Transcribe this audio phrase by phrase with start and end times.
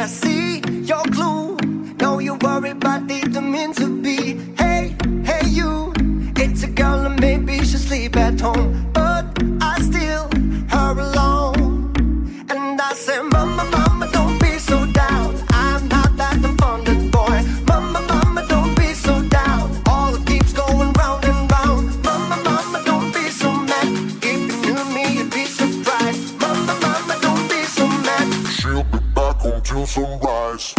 [0.00, 1.58] I see your clue.
[2.00, 4.40] No, you worry, but didn't mean to be.
[4.56, 5.92] Hey, hey, you,
[6.36, 8.79] it's a girl and maybe she'll sleep at home,
[29.52, 30.74] until sunrise.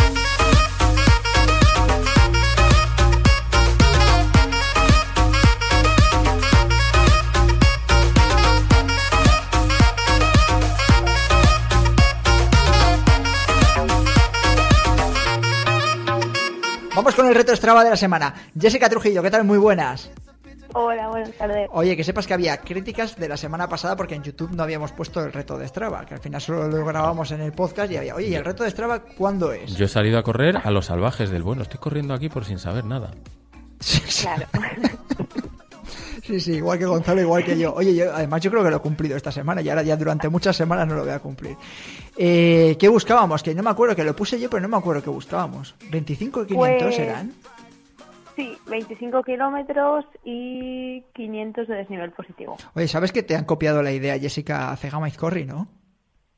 [16.94, 18.34] Vamos con el reto Strava de la semana.
[18.60, 19.44] Jessica Trujillo, ¿qué tal?
[19.44, 20.12] Muy buenas.
[20.74, 21.70] Hola, buenas tardes.
[21.74, 24.92] Oye, que sepas que había críticas de la semana pasada porque en YouTube no habíamos
[24.92, 27.98] puesto el reto de Strava, que al final solo lo grabamos en el podcast y
[27.98, 29.76] había, oye, ¿y el reto de Strava cuándo es?
[29.76, 31.64] Yo he salido a correr a los salvajes del bueno.
[31.64, 33.12] Estoy corriendo aquí por sin saber nada.
[34.22, 34.46] Claro.
[36.24, 37.74] Sí, sí, igual que Gonzalo, igual que yo.
[37.74, 40.30] Oye, yo, además yo creo que lo he cumplido esta semana y ahora ya durante
[40.30, 41.58] muchas semanas no lo voy a cumplir.
[42.16, 43.42] Eh, ¿Qué buscábamos?
[43.42, 45.74] Que no me acuerdo, que lo puse yo, pero no me acuerdo qué buscábamos.
[45.90, 47.34] ¿25 y 500 Pues- eran?
[48.42, 52.58] Sí, 25 kilómetros y 500 de desnivel positivo.
[52.74, 55.68] Oye, ¿sabes que te han copiado la idea Jessica Cegama Izcorri, no?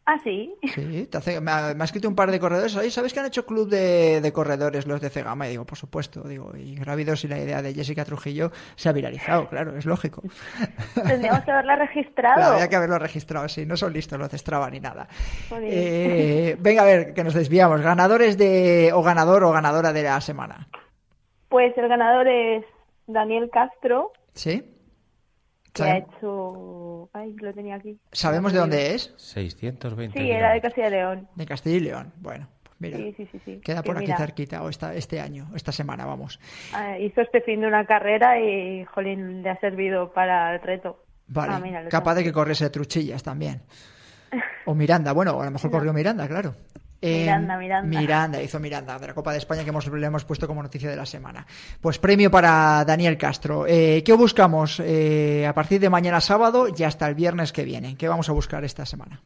[0.06, 0.54] Ah, sí.
[0.76, 2.76] Sí, te hace- me, ha, me ha escrito un par de corredores.
[2.76, 5.48] Oye, ¿sabes que han hecho club de, de corredores los de Cegama?
[5.48, 6.24] Y digo, por supuesto.
[6.28, 10.22] Digo, y grávidos y la idea de Jessica Trujillo se ha viralizado, claro, es lógico.
[11.08, 12.36] Tendríamos que haberla registrado.
[12.36, 15.08] Claro, había que haberlo registrado, sí, no son listos los de Strava ni nada.
[15.62, 17.80] Eh, venga, a ver, que nos desviamos.
[17.80, 20.68] Ganadores de, o ganador o ganadora de la semana.
[21.54, 22.66] Pues el ganador es
[23.06, 24.64] Daniel Castro, ¿Sí?
[25.72, 27.12] que ha hecho...
[27.14, 28.00] Ay, lo tenía aquí.
[28.12, 29.14] ¿Sabemos de dónde es?
[29.18, 30.62] 620 Sí, era de.
[30.62, 31.28] Castilla y León.
[31.36, 32.12] De Castilla y León.
[32.18, 33.62] Bueno, pues mira, Sí, sí, sí, sí.
[33.64, 36.40] queda Que por aquí mira, cerquita, o esta, este año, esta semana, vamos.
[36.74, 41.04] ah, hizo este fin de una carrera y, jolín, le ha servido para el reto.
[41.28, 43.62] Vale, Ah, mira, capaz tengo de que corriese Truchillas también.
[44.66, 46.56] O Miranda, bueno, a lo mejor corrió Miranda, claro.
[47.06, 48.00] Eh, Miranda, Miranda.
[48.00, 50.90] Miranda, hizo Miranda, de la Copa de España que hemos, le hemos puesto como noticia
[50.90, 51.46] de la semana.
[51.82, 53.66] Pues premio para Daniel Castro.
[53.68, 57.98] Eh, ¿Qué buscamos eh, a partir de mañana sábado y hasta el viernes que viene?
[57.98, 59.20] ¿Qué vamos a buscar esta semana?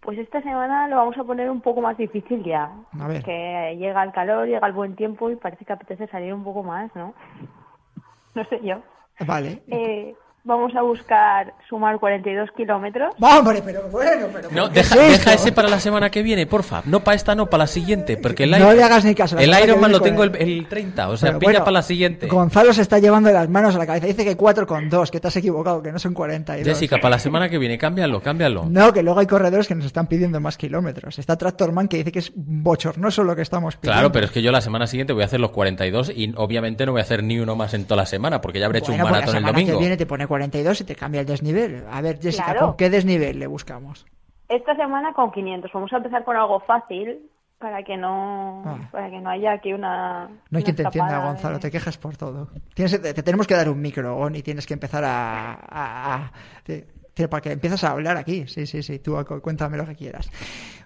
[0.00, 2.70] Pues esta semana lo vamos a poner un poco más difícil ya.
[3.00, 3.24] A ver.
[3.24, 6.62] Que llega el calor, llega el buen tiempo y parece que apetece salir un poco
[6.62, 7.14] más, ¿no?
[8.36, 8.80] No sé yo.
[9.26, 9.62] Vale.
[9.66, 10.14] Eh,
[10.48, 13.14] vamos a buscar sumar 42 kilómetros.
[13.20, 14.48] ¡Hombre, pero bueno, pero...
[14.50, 16.82] No, ¿qué es deja, ese para la semana que viene, porfa.
[16.86, 18.16] No para esta, no, para la siguiente.
[18.16, 20.66] Porque el, No Iron- le hagas ni caso, El Ironman lo tengo el, el- el
[20.66, 22.26] 30, o sea, Pero pilla bueno, para la siguiente.
[22.26, 24.06] Gonzalo se está llevando las manos a la cabeza.
[24.06, 26.66] Dice que 4 con 2, que te has equivocado, que no son 42.
[26.66, 28.64] Jessica, para la semana que viene, cámbialo, cámbialo.
[28.68, 31.18] No, que luego hay corredores que nos están pidiendo más kilómetros.
[31.18, 33.92] Está Tractorman que dice que es bochornoso lo que estamos pidiendo.
[33.98, 36.86] Claro, pero es que yo la semana siguiente voy a hacer los 42 y obviamente
[36.86, 38.92] no voy a hacer ni uno más en toda la semana porque ya habré hecho
[38.92, 39.72] un pues maratón la el semana domingo.
[39.74, 40.37] que viene te pone 42
[40.80, 41.84] y te cambia el desnivel.
[41.90, 42.66] A ver, Jessica, Claro.
[42.68, 44.06] ¿con qué desnivel le buscamos?
[44.48, 45.70] Esta semana con 500.
[45.72, 47.18] Vamos a empezar con algo fácil
[47.58, 48.88] para que no Ah.
[48.92, 51.98] para que no haya aquí una No hay quien te entienda, Gonzalo, de- te quejas
[51.98, 52.48] por todo.
[52.74, 55.54] Tienes, te, te tenemos que dar un micro, y tienes que empezar a...
[55.54, 56.32] a- a-
[56.62, 58.46] te- te- para que empiezas a hablar aquí.
[58.46, 60.30] Sí, sí, sí, tú cu- cuéntame lo que quieras.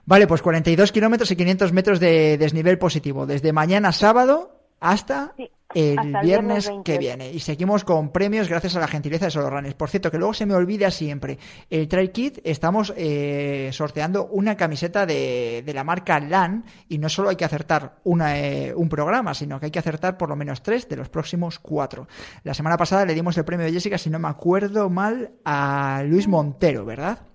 [0.07, 3.27] Vale, pues 42 kilómetros y 500 metros de desnivel positivo.
[3.27, 5.35] Desde mañana sábado hasta...
[5.37, 6.93] Sí, el viernes viernes 20.
[6.93, 7.31] que viene.
[7.31, 9.75] Y seguimos con premios gracias a la gentileza de Solo Runners.
[9.75, 11.39] Por cierto, que luego se me olvida siempre.
[11.71, 17.09] El Trail Kit estamos eh, sorteando una camiseta de, de la marca LAN y no
[17.09, 20.37] solo hay que acertar una, eh, un programa, sino que hay que acertar por lo
[20.37, 22.09] menos tres de los próximos cuatro.
[22.45, 26.03] La semana pasada le dimos el premio de Jessica, si no me acuerdo mal, a
[26.07, 27.32] Luis Montero, ¿verdad?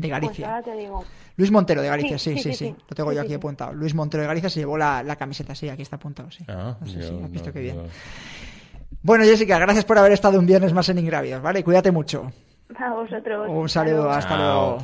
[0.00, 0.48] De Pues Galicia.
[0.48, 1.04] ahora te digo.
[1.36, 2.64] Luis Montero de Galicia, sí, Sí, sí, sí, sí.
[2.66, 2.84] sí, sí.
[2.88, 3.34] Lo tengo Sí, yo sí, aquí sí.
[3.36, 3.72] apuntado.
[3.72, 6.44] Luis Montero de Galicia se llevó la, la camiseta, sí, aquí está apuntado, sí.
[6.48, 7.76] Ah, No sé si yo has visto no- qué bien.
[7.76, 7.82] no.
[9.02, 11.62] Bueno, Jessica, gracias por haber estado un viernes más en Ingrávidos, ¿vale?
[11.62, 12.32] Cuídate mucho.
[12.78, 13.46] A vosotros.
[13.48, 14.78] Un saludo, hasta luego.